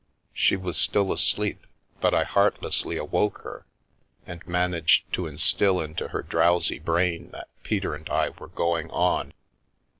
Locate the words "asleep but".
1.11-2.11